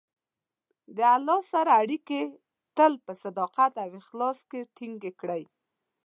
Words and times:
د 0.97 0.99
الله 1.15 1.39
سره 1.51 1.69
خپلې 1.71 1.79
اړیکې 1.81 2.21
تل 2.77 2.93
په 3.05 3.13
صداقت 3.23 3.73
او 3.83 3.89
اخلاص 4.01 4.37
کې 4.49 4.61
ټینګې 4.75 5.11
کړئ. 5.21 5.43